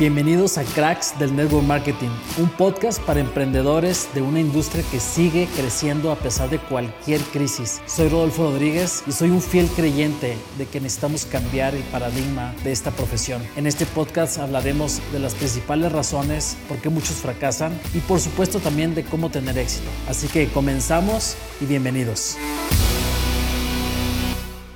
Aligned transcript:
Bienvenidos 0.00 0.56
a 0.56 0.64
Cracks 0.64 1.18
del 1.18 1.36
Network 1.36 1.66
Marketing, 1.66 2.08
un 2.38 2.48
podcast 2.48 3.02
para 3.02 3.20
emprendedores 3.20 4.08
de 4.14 4.22
una 4.22 4.40
industria 4.40 4.82
que 4.90 4.98
sigue 4.98 5.46
creciendo 5.54 6.10
a 6.10 6.16
pesar 6.16 6.48
de 6.48 6.58
cualquier 6.58 7.20
crisis. 7.20 7.82
Soy 7.84 8.08
Rodolfo 8.08 8.44
Rodríguez 8.44 9.04
y 9.06 9.12
soy 9.12 9.28
un 9.28 9.42
fiel 9.42 9.66
creyente 9.66 10.38
de 10.56 10.64
que 10.64 10.80
necesitamos 10.80 11.26
cambiar 11.26 11.74
el 11.74 11.82
paradigma 11.82 12.54
de 12.64 12.72
esta 12.72 12.92
profesión. 12.92 13.42
En 13.56 13.66
este 13.66 13.84
podcast 13.84 14.38
hablaremos 14.38 15.02
de 15.12 15.18
las 15.18 15.34
principales 15.34 15.92
razones 15.92 16.56
por 16.66 16.80
qué 16.80 16.88
muchos 16.88 17.16
fracasan 17.16 17.78
y 17.92 17.98
por 17.98 18.20
supuesto 18.20 18.58
también 18.58 18.94
de 18.94 19.04
cómo 19.04 19.28
tener 19.28 19.58
éxito. 19.58 19.90
Así 20.08 20.28
que 20.28 20.48
comenzamos 20.48 21.36
y 21.60 21.66
bienvenidos. 21.66 22.38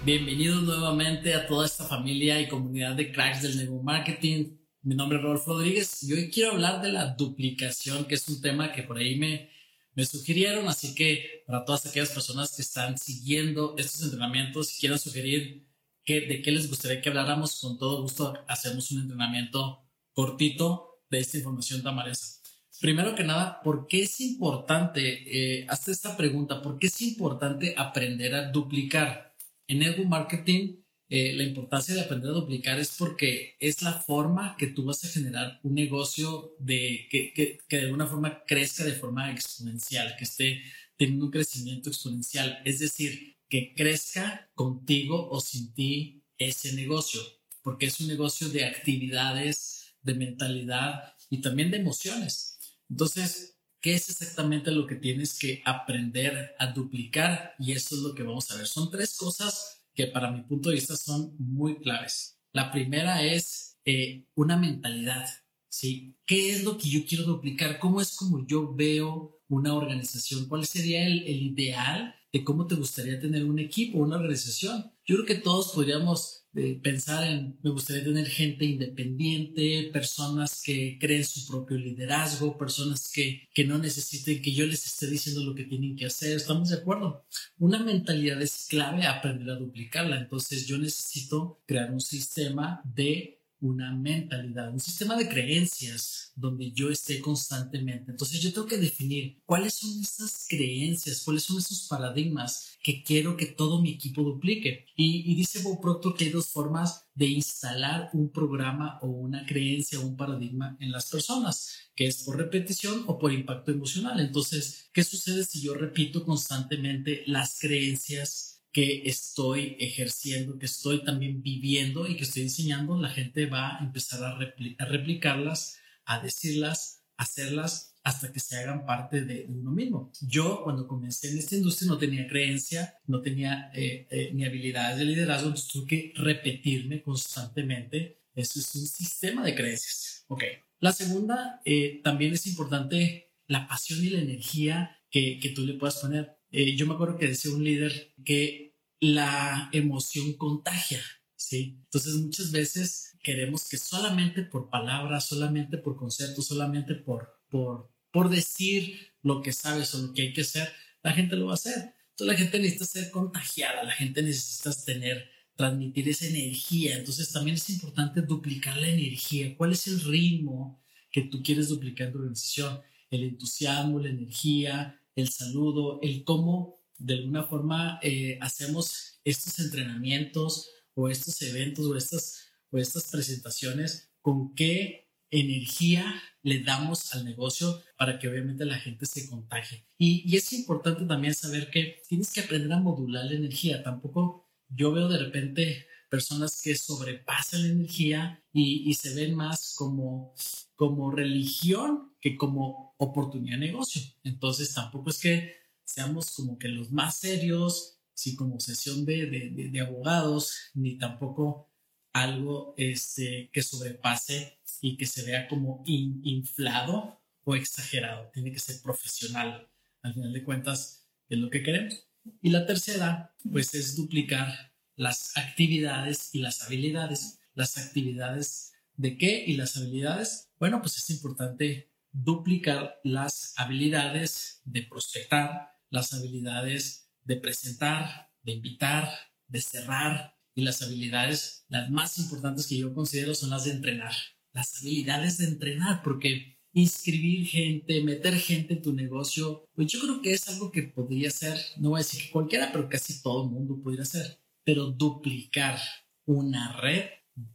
Bienvenidos 0.05 0.65
nuevamente 0.65 1.33
a 1.33 1.47
toda 1.47 1.65
esta 1.65 1.85
familia 1.85 2.39
y 2.43 2.47
comunidad 2.47 2.95
de 2.95 3.11
cracks 3.11 3.41
del 3.41 3.57
Network 3.57 3.85
Marketing. 3.85 4.64
Mi 4.85 4.95
nombre 4.95 5.17
es 5.17 5.25
Rodolfo 5.25 5.55
Rodríguez 5.55 6.03
y 6.03 6.13
hoy 6.13 6.31
quiero 6.31 6.53
hablar 6.53 6.83
de 6.83 6.93
la 6.93 7.07
duplicación, 7.07 8.05
que 8.05 8.17
es 8.17 8.29
un 8.29 8.43
tema 8.43 8.71
que 8.71 8.83
por 8.83 8.99
ahí 8.99 9.17
me, 9.17 9.49
me 9.95 10.05
sugirieron. 10.05 10.69
Así 10.69 10.95
que 10.95 11.43
para 11.47 11.65
todas 11.65 11.87
aquellas 11.87 12.11
personas 12.11 12.55
que 12.55 12.61
están 12.61 12.99
siguiendo 12.99 13.75
estos 13.79 14.03
entrenamientos 14.03 14.77
y 14.77 14.81
quieran 14.81 14.99
sugerir 14.99 15.67
que, 16.05 16.21
de 16.27 16.43
qué 16.43 16.53
les 16.53 16.69
gustaría 16.69 17.01
que 17.01 17.09
habláramos, 17.09 17.59
con 17.63 17.79
todo 17.79 18.03
gusto 18.03 18.35
hacemos 18.47 18.91
un 18.91 19.01
entrenamiento 19.01 19.89
cortito 20.13 21.01
de 21.09 21.21
esta 21.21 21.39
información 21.39 21.83
tan 21.83 21.97
valiosa. 21.97 22.43
Primero 22.79 23.15
que 23.15 23.25
nada, 23.25 23.63
¿por 23.63 23.87
qué 23.87 24.03
es 24.03 24.21
importante, 24.21 25.61
eh, 25.63 25.67
esta 25.87 26.15
pregunta, 26.15 26.61
¿por 26.61 26.79
qué 26.79 26.89
es 26.89 27.01
importante 27.01 27.75
aprender 27.79 28.35
a 28.35 28.51
duplicar? 28.51 29.35
En 29.67 29.83
Ego 29.83 30.05
Marketing 30.05 30.84
eh, 31.09 31.35
la 31.35 31.45
importancia 31.45 31.95
de 31.95 32.01
aprender 32.01 32.31
a 32.31 32.35
duplicar 32.35 32.79
es 32.79 32.97
porque 32.99 33.57
es 33.61 33.83
la 33.83 33.93
forma 33.93 34.57
que 34.59 34.69
tú 34.69 34.85
vas 34.85 35.05
a 35.05 35.09
generar 35.09 35.61
un 35.63 35.75
negocio 35.75 36.55
de, 36.59 37.07
que, 37.11 37.33
que, 37.35 37.59
que, 37.69 37.77
de 37.77 37.83
alguna 37.85 38.07
forma 38.07 38.43
crezca 38.47 38.85
de 38.85 38.95
forma 38.95 39.31
exponencial, 39.31 40.15
que 40.17 40.25
esté 40.25 40.63
teniendo 40.97 41.27
un 41.27 41.31
crecimiento 41.31 41.91
exponencial. 41.91 42.61
Es 42.65 42.79
decir, 42.79 43.37
que 43.49 43.75
crezca 43.75 44.51
contigo 44.55 45.29
o 45.31 45.41
sin 45.41 45.75
ti 45.75 46.25
ese 46.39 46.73
negocio, 46.73 47.21
porque 47.63 47.87
es 47.87 48.01
un 48.01 48.09
negocio 48.09 48.49
de 48.49 48.65
actividades, 48.65 49.95
de 50.03 50.15
mentalidad 50.15 51.15
y 51.31 51.41
también 51.41 51.71
de 51.71 51.79
emociones. 51.79 52.59
Entonces, 52.89 53.59
¿qué 53.81 53.95
es 53.95 54.09
exactamente 54.09 54.71
lo 54.71 54.87
que 54.87 54.97
tienes 54.97 55.39
que 55.39 55.63
aprender 55.65 56.55
a 56.59 56.69
duplicar? 56.69 57.55
Y 57.59 57.73
eso 57.73 57.95
es 57.95 58.03
lo 58.03 58.15
que 58.15 58.23
vamos 58.23 58.51
a 58.51 58.57
ver. 58.57 58.67
Son 58.67 58.91
tres 58.91 59.17
cosas 59.17 59.84
que 59.95 60.07
para 60.07 60.31
mi 60.31 60.43
punto 60.43 60.69
de 60.69 60.77
vista 60.77 60.97
son 60.97 61.35
muy 61.39 61.79
claves. 61.79 62.39
La 62.53 62.71
primera 62.71 63.23
es 63.23 63.79
eh, 63.85 64.25
una 64.35 64.57
mentalidad, 64.57 65.29
¿sí? 65.69 66.17
¿Qué 66.27 66.51
es 66.51 66.65
lo 66.65 66.79
que 66.79 66.89
yo 66.89 67.05
quiero 67.07 67.25
duplicar? 67.25 67.79
¿Cómo 67.79 68.01
es 68.01 68.17
como 68.17 68.47
yo 68.47 68.75
veo 68.75 69.41
una 69.49 69.75
organización? 69.75 70.49
¿Cuál 70.49 70.67
sería 70.67 71.07
el, 71.07 71.23
el 71.27 71.43
ideal 71.43 72.15
de 72.35 72.43
cómo 72.43 72.67
te 72.67 72.75
gustaría 72.75 73.21
tener 73.21 73.45
un 73.45 73.61
equipo, 73.61 73.99
una 73.99 74.17
organización? 74.17 74.91
Yo 75.07 75.15
creo 75.15 75.25
que 75.25 75.35
todos 75.37 75.71
podríamos 75.73 76.49
de 76.51 76.81
pensar 76.83 77.25
en, 77.25 77.61
me 77.63 77.71
gustaría 77.71 78.03
tener 78.03 78.27
gente 78.27 78.65
independiente, 78.65 79.89
personas 79.93 80.61
que 80.65 80.99
creen 81.01 81.25
su 81.25 81.47
propio 81.47 81.77
liderazgo, 81.77 82.59
personas 82.59 83.09
que, 83.13 83.49
que 83.55 83.65
no 83.65 83.79
necesiten 83.79 84.43
que 84.43 84.53
yo 84.53 84.67
les 84.67 84.85
esté 84.85 85.07
diciendo 85.07 85.45
lo 85.45 85.55
que 85.55 85.63
tienen 85.63 85.95
que 85.95 86.07
hacer. 86.07 86.37
¿Estamos 86.37 86.71
de 86.71 86.79
acuerdo? 86.79 87.25
Una 87.59 87.79
mentalidad 87.85 88.43
es 88.43 88.67
clave 88.69 89.07
aprender 89.07 89.51
a 89.51 89.59
duplicarla. 89.59 90.19
Entonces 90.19 90.67
yo 90.67 90.77
necesito 90.77 91.63
crear 91.67 91.93
un 91.93 92.01
sistema 92.01 92.83
de 92.85 93.44
una 93.65 93.95
mentalidad, 93.95 94.71
un 94.71 94.79
sistema 94.79 95.17
de 95.17 95.27
creencias 95.27 96.33
donde 96.37 96.71
yo 96.73 96.91
esté 96.91 97.21
constantemente. 97.21 98.11
Entonces 98.11 98.41
yo 98.43 98.53
tengo 98.53 98.67
que 98.67 98.77
definir 98.77 99.41
cuáles 99.47 99.75
son 99.75 100.03
esas 100.03 100.47
creencias, 100.49 101.23
cuáles 101.23 101.45
son 101.45 101.59
esos 101.59 101.87
paradigmas 101.89 102.77
que 102.83 103.03
quiero 103.03 103.39
que 103.39 103.47
todo 103.47 103.81
mi 103.81 103.93
equipo 103.93 104.23
duplique. 104.23 104.85
Y, 104.97 105.35
dice 105.35 105.63
Bob 105.63 105.81
Proctor 105.81 106.15
que 106.15 106.27
hay 106.27 106.31
dos 106.31 106.49
formas 106.49 107.07
de 107.15 107.27
instalar 107.27 108.11
un 108.13 108.31
programa 108.31 108.99
o 109.01 109.07
una 109.07 109.47
creencia 109.47 109.99
o 109.99 110.07
un 110.07 110.17
paradigma 110.17 110.77
en 110.81 110.93
las 110.93 111.11
personas, 111.11 111.91
que 111.97 112.07
es 112.07 112.23
por 112.25 112.37
repetición 112.37 113.05
o 113.07 113.19
por 113.19 113.33
impacto 113.33 113.73
emocional. 113.73 114.21
Entonces, 114.21 114.91
¿qué 114.93 115.03
sucede 115.03 115.45
si 115.45 115.63
yo 115.63 115.73
repito 115.73 116.23
constantemente 116.25 117.23
las 117.27 117.59
creencias 117.59 118.54
que 118.75 119.03
estoy 119.09 119.77
ejerciendo, 119.79 120.59
que 120.59 120.67
estoy 120.67 121.05
también 121.05 121.43
viviendo 121.43 122.09
y 122.09 122.17
que 122.17 122.25
estoy 122.25 122.43
enseñando, 122.43 123.01
la 123.01 123.09
gente 123.09 123.47
va 123.47 123.79
a 123.79 123.85
empezar 123.85 124.25
a, 124.25 124.37
replicarlas, 124.37 125.79
a 126.05 126.21
decirlas, 126.21 127.05
a 127.17 127.23
hacerlas 127.23 127.95
hasta 128.03 128.33
que 128.33 128.41
se 128.41 128.57
hagan 128.57 128.85
parte 128.85 129.25
de, 129.25 129.47
uno 129.49 129.71
mismo. 129.71 130.11
Yo 130.21 130.65
cuando 130.65 130.89
comencé 130.89 131.31
en 131.31 131.39
esta 131.39 131.55
industria 131.55 131.89
no 131.89 131.99
tenía 131.99 132.27
creencia, 132.27 132.99
no 133.07 133.23
tenía 133.23 133.71
eh, 133.75 134.09
eh, 134.11 134.33
ni 134.35 134.45
habilidades 134.45 134.99
de 134.99 135.05
liderazgo, 135.05 135.47
entonces 135.47 135.71
tuve 135.71 135.87
que 135.87 136.13
repetirme 136.17 137.01
constantemente. 137.01 138.23
Eso 138.35 138.59
es 138.59 138.75
un 138.75 138.89
sistema 138.89 139.45
de 139.45 139.55
creencias. 139.55 140.25
Ok. 140.27 140.43
La 140.81 140.93
segunda, 140.93 141.61
eh, 141.65 142.01
también 142.03 142.35
es 142.35 142.45
importante 142.49 143.31
la 143.47 143.69
pasión 143.69 144.05
y 144.05 144.11
la 144.11 144.21
energía 144.21 144.99
que, 145.09 145.39
que 145.39 145.51
tú 145.51 145.63
le 145.63 145.75
puedas 145.75 145.99
poner. 145.99 146.37
Eh, 146.57 146.77
yo 146.77 146.87
me 146.87 146.95
acuerdo 146.95 147.19
que 147.19 147.27
decía 147.27 147.51
un 147.51 147.65
líder 147.65 148.15
que 148.25 148.77
la 149.01 149.71
emoción 149.73 150.35
contagia, 150.35 151.03
¿sí? 151.35 151.81
Entonces 151.87 152.15
muchas 152.15 152.53
veces 152.53 153.19
queremos 153.25 153.69
que 153.69 153.77
solamente 153.77 154.45
por 154.45 154.71
palabras, 154.71 155.27
solamente 155.27 155.79
por 155.79 155.97
conceptos, 155.97 156.47
solamente 156.47 156.95
por, 156.95 157.41
por, 157.51 157.91
por 158.13 158.31
decir 158.31 159.15
lo 159.21 159.43
que 159.43 159.53
sabes 159.53 159.97
o 159.97 159.99
lo 160.07 160.13
que 160.13 160.23
hay 160.23 160.33
que 160.33 160.43
hacer, 160.43 160.69
la 161.03 161.13
gente 161.13 161.35
lo 161.35 161.47
va 161.47 161.53
a 161.53 161.55
hacer. 161.55 161.93
Entonces 162.11 162.27
la 162.29 162.37
gente 162.37 162.61
necesita 162.61 162.85
ser 162.85 163.11
contagiada, 163.11 163.83
la 163.83 163.91
gente 163.91 164.23
necesita 164.23 164.71
tener, 164.85 165.29
transmitir 165.57 166.09
esa 166.09 166.27
energía. 166.27 166.97
Entonces 166.97 167.33
también 167.33 167.57
es 167.57 167.69
importante 167.69 168.23
duplicar 168.23 168.77
la 168.77 168.91
energía. 168.91 169.57
¿Cuál 169.57 169.73
es 169.73 169.89
el 169.89 170.01
ritmo 170.05 170.81
que 171.11 171.23
tú 171.23 171.43
quieres 171.43 171.67
duplicar 171.67 172.07
en 172.07 172.13
tu 172.13 172.19
organización? 172.21 172.81
El 173.11 173.25
entusiasmo, 173.25 173.99
la 173.99 174.11
energía, 174.11 175.01
el 175.17 175.29
saludo, 175.29 176.01
el 176.03 176.25
cómo 176.25 176.81
de 176.99 177.15
alguna 177.15 177.45
forma 177.45 177.99
eh, 178.03 178.39
hacemos 178.41 179.21
estos 179.25 179.59
entrenamientos 179.59 180.71
o 180.95 181.09
estos 181.09 181.41
eventos 181.43 181.87
o 181.87 181.97
estas, 181.97 182.49
o 182.71 182.79
estas 182.79 183.11
presentaciones, 183.11 184.13
con 184.21 184.55
qué 184.55 185.11
energía 185.31 186.23
le 186.43 186.61
damos 186.61 187.15
al 187.15 187.25
negocio 187.25 187.83
para 187.97 188.19
que 188.19 188.29
obviamente 188.29 188.65
la 188.65 188.79
gente 188.79 189.07
se 189.07 189.29
contagie. 189.29 189.87
Y, 189.99 190.23
y, 190.31 190.37
es 190.37 190.53
importante 190.53 191.05
también 191.05 191.35
saber 191.35 191.71
que 191.71 192.03
tienes 192.09 192.33
que 192.33 192.41
aprender 192.41 192.73
a 192.73 192.81
modular 192.81 193.25
la 193.25 193.35
energía. 193.35 193.83
Tampoco 193.83 194.49
yo 194.69 194.93
veo 194.93 195.09
de 195.09 195.19
repente 195.19 195.87
personas 196.15 196.61
que 196.63 196.77
sobrepasan 196.77 197.63
la 197.63 197.69
energía 197.71 198.41
y, 198.53 198.89
y 198.89 198.95
se 198.95 199.17
ven 199.17 199.35
más 199.35 199.75
como, 199.77 200.33
como 200.77 201.11
religión 201.11 202.15
que 202.21 202.37
como 202.37 202.95
oportunidad 202.99 203.59
de 203.59 203.67
negocio. 203.67 204.01
Entonces 204.23 204.73
tampoco 204.73 205.11
es 205.11 205.19
que 205.19 205.57
seamos 205.83 206.31
como 206.31 206.57
que 206.57 206.69
los 206.69 206.93
más 206.93 207.17
serios, 207.17 207.99
si 208.15 208.37
como 208.37 208.61
sesión 208.61 209.05
de, 209.05 209.27
de, 209.27 209.71
de, 209.73 209.81
abogados, 209.81 210.71
ni 210.75 210.99
tampoco 210.99 211.69
algo 212.13 212.75
este, 212.77 213.51
que 213.53 213.63
sobrepase 213.63 214.61
y 214.81 214.97
que 214.97 215.07
se 215.07 215.25
vea 215.25 215.49
como 215.49 215.83
inflado 215.85 217.25
o 217.43 217.57
exagerado. 217.57 218.31
Tiene 218.33 218.53
que 218.53 218.61
ser 218.61 218.81
profesional. 218.83 219.69
Al 220.03 220.15
final 220.15 220.33
de 220.33 220.45
cuentas, 220.45 221.09
es 221.29 221.39
lo 221.39 221.51
que 221.51 221.65
queremos. 221.65 222.07
Y 222.41 222.51
la 222.51 222.67
tercera, 222.67 223.35
pues 223.51 223.75
es 223.75 223.97
duplicar 223.97 224.74
las 224.97 225.37
actividades 225.37 226.35
y 226.35 226.41
las 226.41 226.63
habilidades. 226.63 227.41
Las 227.55 227.79
actividades 227.79 228.73
de 228.97 229.17
qué 229.17 229.45
y 229.47 229.57
las 229.57 229.77
habilidades. 229.77 230.51
Bueno, 230.59 230.81
pues 230.81 230.97
es 230.97 231.11
importante 231.11 231.93
duplicar 232.13 233.01
las 233.03 233.55
habilidades 233.57 234.63
de 234.65 234.83
prospectar, 234.83 235.73
las 235.91 236.13
habilidades 236.13 237.11
de 237.25 237.37
presentar, 237.37 238.31
de 238.43 238.53
invitar, 238.53 239.09
de 239.49 239.61
cerrar 239.61 240.35
y 240.55 240.63
las 240.63 240.83
habilidades, 240.83 241.65
las 241.69 241.91
más 241.91 242.19
importantes 242.19 242.67
que 242.67 242.79
yo 242.79 242.95
considero 242.95 243.35
son 243.35 243.51
las 243.51 243.65
de 243.65 243.73
entrenar. 243.73 244.13
Las 244.53 244.79
habilidades 244.81 245.39
de 245.39 245.47
entrenar, 245.47 246.03
porque 246.05 246.61
inscribir 246.73 247.47
gente, 247.47 248.03
meter 248.03 248.35
gente 248.35 248.75
en 248.75 248.83
tu 248.83 248.93
negocio, 248.93 249.69
pues 249.75 249.89
yo 249.89 250.01
creo 250.01 250.23
que 250.23 250.33
es 250.33 250.49
algo 250.49 250.71
que 250.71 250.83
podría 250.83 251.31
ser, 251.31 251.59
no 251.79 251.91
voy 251.91 252.01
a 252.01 252.05
decir 252.05 252.23
que 252.23 252.31
cualquiera, 252.31 252.71
pero 252.73 252.89
casi 252.89 253.23
todo 253.23 253.45
el 253.45 253.51
mundo 253.51 253.81
podría 253.83 254.03
hacer, 254.03 254.41
pero 254.65 254.91
duplicar 254.91 255.79
una 256.27 256.81
red 256.81 257.05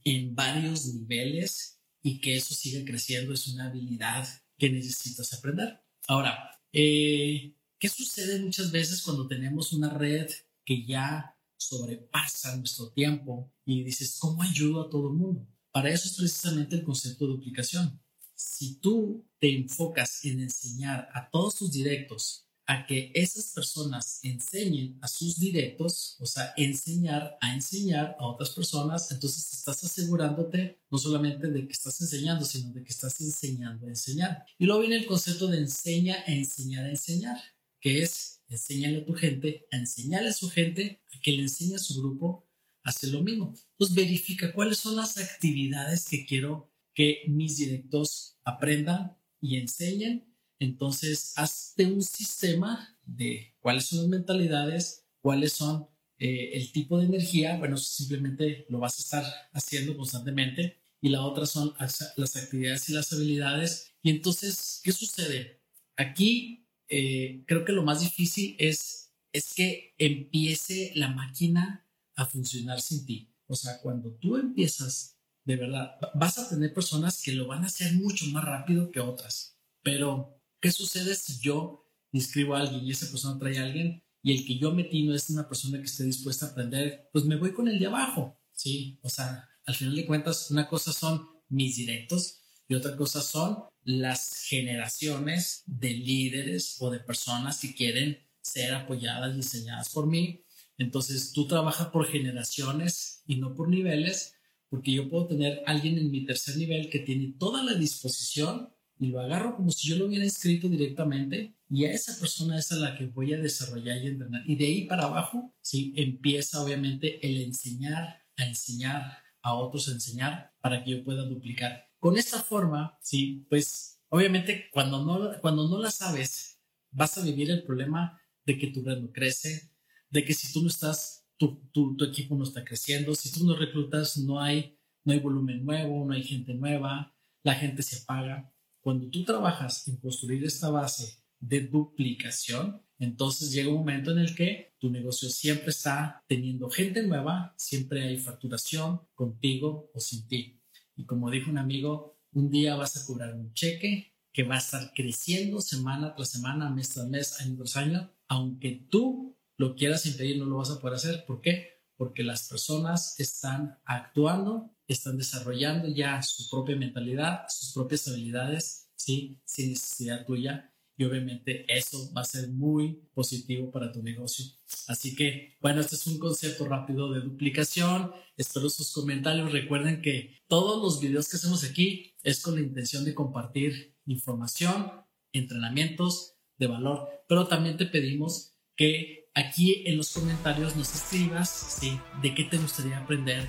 en 0.04 0.36
varios 0.36 0.86
niveles 0.86 1.80
y 2.02 2.22
que 2.22 2.38
eso 2.38 2.54
siga 2.54 2.86
creciendo 2.86 3.34
es 3.34 3.48
una 3.48 3.66
habilidad 3.68 4.28
que 4.58 4.70
necesitas 4.70 5.34
aprender. 5.34 5.82
Ahora, 6.08 6.62
eh, 6.72 7.56
¿qué 7.78 7.90
sucede 7.90 8.40
muchas 8.40 8.72
veces 8.72 9.02
cuando 9.02 9.28
tenemos 9.28 9.74
una 9.74 9.90
red 9.90 10.30
que 10.64 10.86
ya 10.86 11.36
sobrepasa 11.58 12.56
nuestro 12.56 12.92
tiempo 12.92 13.52
y 13.66 13.84
dices, 13.84 14.18
¿cómo 14.20 14.44
ayudo 14.44 14.82
a 14.82 14.90
todo 14.90 15.10
el 15.10 15.16
mundo? 15.16 15.48
Para 15.72 15.90
eso 15.90 16.08
es 16.08 16.16
precisamente 16.16 16.76
el 16.76 16.84
concepto 16.84 17.26
de 17.26 17.34
duplicación. 17.34 18.02
Si 18.34 18.80
tú 18.80 19.28
te 19.40 19.54
enfocas 19.54 20.24
en 20.26 20.40
enseñar 20.40 21.10
a 21.14 21.30
todos 21.30 21.56
tus 21.56 21.72
directos 21.72 22.49
a 22.70 22.86
que 22.86 23.12
esas 23.16 23.46
personas 23.48 24.20
enseñen 24.22 25.00
a 25.02 25.08
sus 25.08 25.40
directos, 25.40 26.16
o 26.20 26.28
sea, 26.28 26.54
enseñar 26.56 27.36
a 27.42 27.56
enseñar 27.56 28.16
a 28.20 28.28
otras 28.28 28.52
personas, 28.52 29.12
entonces 29.12 29.52
estás 29.54 29.84
asegurándote 29.84 30.80
no 30.92 31.00
solamente 31.00 31.50
de 31.50 31.66
que 31.66 31.74
estás 31.74 32.00
enseñando, 32.00 32.46
sino 32.46 32.72
de 32.72 32.84
que 32.84 32.92
estás 32.92 33.20
enseñando 33.22 33.88
a 33.88 33.90
enseñar. 33.90 34.46
Y 34.60 34.66
luego 34.66 34.82
viene 34.82 34.98
el 34.98 35.08
concepto 35.08 35.48
de 35.48 35.58
enseña 35.58 36.18
a 36.28 36.32
enseñar 36.32 36.86
a 36.86 36.92
enseñar, 36.92 37.40
que 37.82 38.04
es 38.04 38.44
enseñarle 38.50 39.00
a 39.00 39.06
tu 39.06 39.14
gente, 39.16 39.66
a 39.72 39.78
enseñarle 39.78 40.30
a 40.30 40.34
su 40.34 40.48
gente, 40.52 41.02
a 41.12 41.20
que 41.22 41.32
le 41.32 41.42
enseñe 41.42 41.74
a 41.74 41.80
su 41.80 42.00
grupo 42.00 42.48
a 42.84 42.92
hacer 42.92 43.10
lo 43.10 43.24
mismo. 43.24 43.52
Entonces 43.72 43.96
verifica 43.96 44.54
cuáles 44.54 44.78
son 44.78 44.96
las 44.96 45.18
actividades 45.18 46.08
que 46.08 46.24
quiero 46.24 46.72
que 46.94 47.24
mis 47.30 47.58
directos 47.58 48.38
aprendan 48.44 49.18
y 49.42 49.58
enseñen 49.58 50.29
entonces, 50.60 51.34
hazte 51.38 51.86
un 51.86 52.04
sistema 52.04 52.98
de 53.06 53.56
cuáles 53.60 53.86
son 53.86 54.00
las 54.00 54.08
mentalidades, 54.10 55.06
cuáles 55.22 55.54
son 55.54 55.88
eh, 56.18 56.52
el 56.54 56.72
tipo 56.74 57.00
de 57.00 57.06
energía. 57.06 57.58
Bueno, 57.58 57.78
simplemente 57.78 58.66
lo 58.70 58.80
vas 58.80 59.00
a 59.00 59.02
estar 59.02 59.34
haciendo 59.54 59.96
constantemente. 59.96 60.82
Y 61.02 61.10
la 61.10 61.22
otra 61.22 61.46
son 61.46 61.74
las 61.80 62.36
actividades 62.36 62.90
y 62.90 62.94
las 62.94 63.14
habilidades. 63.14 63.94
Y 64.04 64.10
entonces, 64.10 64.82
¿qué 64.84 64.92
sucede? 64.92 65.62
Aquí 65.96 66.68
eh, 66.90 67.46
creo 67.48 67.64
que 67.64 67.72
lo 67.72 67.84
más 67.84 68.02
difícil 68.02 68.58
es, 68.60 69.14
es 69.32 69.54
que 69.54 69.96
empiece 69.98 70.92
la 70.96 71.08
máquina 71.08 71.88
a 72.18 72.26
funcionar 72.26 72.82
sin 72.82 73.06
ti. 73.06 73.34
O 73.48 73.56
sea, 73.56 73.80
cuando 73.80 74.12
tú 74.16 74.36
empiezas, 74.36 75.18
de 75.46 75.56
verdad, 75.56 75.96
vas 76.16 76.38
a 76.38 76.50
tener 76.50 76.74
personas 76.74 77.22
que 77.24 77.32
lo 77.32 77.48
van 77.48 77.64
a 77.64 77.68
hacer 77.68 77.94
mucho 77.94 78.26
más 78.26 78.44
rápido 78.44 78.92
que 78.92 79.00
otras. 79.00 79.58
Pero 79.82 80.39
¿Qué 80.62 80.72
sucede 80.72 81.16
si 81.16 81.40
yo 81.40 81.86
inscribo 82.12 82.56
a 82.56 82.62
alguien 82.62 82.86
y 82.86 82.92
esa 82.92 83.10
persona 83.10 83.40
trae 83.40 83.60
a 83.60 83.64
alguien 83.64 84.04
y 84.22 84.34
el 84.34 84.46
que 84.46 84.58
yo 84.58 84.74
metí 84.74 85.04
no 85.04 85.16
es 85.16 85.30
una 85.30 85.48
persona 85.48 85.78
que 85.78 85.86
esté 85.86 86.04
dispuesta 86.04 86.48
a 86.48 86.50
aprender? 86.50 87.10
Pues 87.14 87.24
me 87.24 87.38
voy 87.38 87.54
con 87.54 87.70
el 87.70 87.80
de 87.80 87.86
abajo, 87.86 88.38
¿sí? 88.52 89.00
O 89.02 89.10
sea, 89.10 89.48
al 89.66 89.76
final 89.76 89.96
de 89.96 90.06
cuentas, 90.06 90.52
una 90.52 90.68
cosa 90.68 90.92
son 90.92 91.30
mis 91.48 91.78
directos 91.78 92.40
y 92.68 92.76
otra 92.76 92.98
cosa 92.98 93.22
son 93.22 93.64
las 93.84 94.44
generaciones 94.48 95.64
de 95.66 95.92
líderes 95.92 96.76
o 96.80 96.92
de 96.92 97.00
personas 97.00 97.60
que 97.60 97.74
quieren 97.74 98.20
ser 98.42 98.74
apoyadas 98.74 99.34
y 99.34 99.38
enseñadas 99.38 99.90
por 99.90 100.08
mí. 100.08 100.44
Entonces, 100.78 101.32
tú 101.32 101.48
trabajas 101.48 101.88
por 101.88 102.06
generaciones 102.06 103.24
y 103.26 103.38
no 103.38 103.56
por 103.56 103.70
niveles, 103.70 104.34
porque 104.70 104.92
yo 104.92 105.10
puedo 105.10 105.28
tener 105.28 105.64
alguien 105.66 105.98
en 105.98 106.12
mi 106.12 106.26
tercer 106.26 106.58
nivel 106.58 106.90
que 106.90 107.00
tiene 107.00 107.34
toda 107.40 107.64
la 107.64 107.76
disposición 107.76 108.74
y 109.00 109.08
lo 109.08 109.22
agarro 109.22 109.56
como 109.56 109.72
si 109.72 109.88
yo 109.88 109.96
lo 109.96 110.08
hubiera 110.08 110.26
escrito 110.26 110.68
directamente 110.68 111.56
y 111.70 111.86
a 111.86 111.94
esa 111.94 112.20
persona 112.20 112.60
es 112.60 112.72
a 112.74 112.76
la 112.76 112.98
que 112.98 113.06
voy 113.06 113.34
a 113.34 113.38
desarrollar 113.38 113.98
y 114.04 114.08
entrenar. 114.08 114.44
Y 114.46 114.56
de 114.58 114.66
ahí 114.66 114.86
para 114.86 115.06
abajo, 115.06 115.56
sí, 115.62 115.94
empieza 115.96 116.62
obviamente 116.62 117.26
el 117.26 117.42
enseñar 117.42 118.24
a 118.36 118.46
enseñar 118.46 119.18
a 119.42 119.54
otros 119.54 119.88
a 119.88 119.94
enseñar 119.94 120.54
para 120.62 120.84
que 120.84 120.92
yo 120.92 121.04
pueda 121.04 121.24
duplicar. 121.24 121.90
Con 121.98 122.18
esta 122.18 122.42
forma, 122.42 122.98
sí, 123.02 123.46
pues 123.50 124.02
obviamente 124.10 124.70
cuando 124.72 125.06
no, 125.06 125.40
cuando 125.40 125.70
no 125.70 125.80
la 125.80 125.92
sabes, 125.92 126.60
vas 126.92 127.18
a 127.18 127.24
vivir 127.24 127.52
el 127.52 127.64
problema 127.64 128.20
de 128.46 128.58
que 128.58 128.68
tu 128.68 128.84
red 128.84 128.98
no 128.98 129.12
crece, 129.12 129.72
de 130.10 130.26
que 130.26 130.34
si 130.34 130.52
tú 130.52 130.62
no 130.62 130.68
estás, 130.68 131.26
tu, 131.38 131.70
tu, 131.72 131.96
tu 131.96 132.04
equipo 132.04 132.36
no 132.36 132.44
está 132.44 132.66
creciendo, 132.66 133.16
si 133.16 133.32
tú 133.32 133.46
no 133.46 133.56
reclutas, 133.56 134.18
no 134.18 134.42
hay, 134.42 134.78
no 135.06 135.14
hay 135.14 135.20
volumen 135.20 135.64
nuevo, 135.64 136.06
no 136.06 136.14
hay 136.14 136.24
gente 136.24 136.54
nueva, 136.54 137.16
la 137.44 137.56
gente 137.56 137.82
se 137.82 138.02
apaga. 138.02 138.52
Cuando 138.82 139.10
tú 139.10 139.24
trabajas 139.24 139.88
en 139.88 139.98
construir 139.98 140.44
esta 140.44 140.70
base 140.70 141.24
de 141.40 141.62
duplicación, 141.62 142.82
entonces 142.98 143.52
llega 143.52 143.70
un 143.70 143.78
momento 143.78 144.12
en 144.12 144.20
el 144.20 144.36
que 144.36 144.76
tu 144.78 144.90
negocio 144.90 145.30
siempre 145.30 145.70
está 145.70 146.24
teniendo 146.28 146.70
gente 146.70 147.04
nueva, 147.04 147.54
siempre 147.58 148.04
hay 148.04 148.18
facturación 148.18 149.02
contigo 149.16 149.90
o 149.94 150.00
sin 150.00 150.28
ti. 150.28 150.62
Y 150.96 151.06
como 151.06 151.32
dijo 151.32 151.50
un 151.50 151.58
amigo, 151.58 152.20
un 152.34 152.50
día 152.50 152.76
vas 152.76 152.98
a 152.98 153.06
cobrar 153.06 153.34
un 153.36 153.54
cheque 153.54 154.14
que 154.32 154.44
va 154.44 154.56
a 154.56 154.60
estar 154.60 154.92
creciendo 154.94 155.62
semana 155.62 156.14
tras 156.16 156.30
semana, 156.30 156.70
mes 156.70 156.90
tras 156.90 157.08
mes, 157.08 157.42
año 157.42 157.58
tras 157.58 157.78
año, 157.78 158.14
aunque 158.28 158.88
tú 158.90 159.38
lo 159.58 159.76
quieras 159.76 160.06
impedir, 160.06 160.38
no 160.38 160.46
lo 160.46 160.58
vas 160.58 160.72
a 160.72 160.80
poder 160.80 160.96
hacer. 160.96 161.26
¿Por 161.26 161.42
qué? 161.42 161.82
Porque 161.98 162.24
las 162.24 162.48
personas 162.48 163.20
están 163.20 163.80
actuando 163.86 164.76
están 164.94 165.18
desarrollando 165.18 165.88
ya 165.88 166.22
su 166.22 166.50
propia 166.50 166.76
mentalidad, 166.76 167.46
sus 167.48 167.74
propias 167.74 168.08
habilidades, 168.08 168.90
¿sí? 168.96 169.40
sin 169.46 169.70
necesidad 169.70 170.26
tuya. 170.26 170.74
Y 170.98 171.06
obviamente 171.06 171.66
eso 171.70 172.12
va 172.12 172.22
a 172.22 172.26
ser 172.26 172.50
muy 172.50 173.08
positivo 173.14 173.72
para 173.72 173.90
tu 173.92 174.04
negocio. 174.04 174.46
Así 174.88 175.16
que, 175.16 175.56
bueno, 175.62 175.80
este 175.80 175.96
es 175.96 176.06
un 176.08 176.20
concepto 176.20 176.66
rápido 176.66 177.10
de 177.14 177.22
duplicación. 177.22 178.12
Espero 178.36 178.70
sus 178.70 178.92
comentarios. 178.92 179.54
Recuerden 179.54 180.02
que 180.02 180.42
todos 180.48 180.82
los 180.84 181.00
videos 181.00 181.30
que 181.30 181.38
hacemos 181.38 181.64
aquí 181.64 182.16
es 182.22 182.42
con 182.42 182.56
la 182.56 182.62
intención 182.62 183.06
de 183.06 183.16
compartir 183.16 183.96
información, 184.08 184.92
entrenamientos 185.32 186.34
de 186.58 186.68
valor. 186.68 187.08
Pero 187.30 187.48
también 187.48 187.78
te 187.78 187.86
pedimos 187.86 188.56
que 188.76 189.30
aquí 189.34 189.84
en 189.86 189.96
los 189.96 190.12
comentarios 190.12 190.76
nos 190.76 190.94
escribas 190.94 191.78
¿sí? 191.80 191.98
de 192.22 192.36
qué 192.36 192.44
te 192.44 192.58
gustaría 192.58 192.98
aprender 192.98 193.48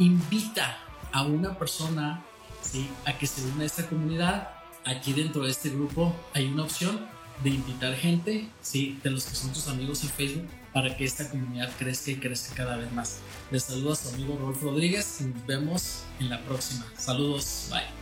invita 0.00 0.78
a 1.12 1.22
una 1.22 1.56
persona 1.56 2.24
¿sí? 2.62 2.88
a 3.04 3.16
que 3.16 3.26
se 3.26 3.42
una 3.44 3.62
a 3.62 3.66
esta 3.66 3.88
comunidad. 3.88 4.48
Aquí 4.84 5.12
dentro 5.12 5.44
de 5.44 5.50
este 5.50 5.68
grupo 5.68 6.14
hay 6.34 6.46
una 6.46 6.64
opción 6.64 7.06
de 7.44 7.50
invitar 7.50 7.94
gente, 7.94 8.48
¿sí? 8.60 8.98
de 9.04 9.10
los 9.10 9.24
que 9.24 9.34
son 9.34 9.52
tus 9.52 9.68
amigos 9.68 10.02
en 10.02 10.10
Facebook, 10.10 10.48
para 10.72 10.96
que 10.96 11.04
esta 11.04 11.28
comunidad 11.30 11.70
crezca 11.78 12.10
y 12.10 12.16
crezca 12.16 12.54
cada 12.54 12.76
vez 12.76 12.90
más. 12.92 13.18
Les 13.50 13.64
saludo 13.64 13.92
a 13.92 13.96
su 13.96 14.08
amigo 14.08 14.38
Rolf 14.40 14.62
Rodríguez 14.62 15.18
y 15.20 15.24
nos 15.24 15.46
vemos 15.46 16.02
en 16.18 16.30
la 16.30 16.40
próxima. 16.42 16.84
Saludos, 16.96 17.68
bye. 17.70 17.99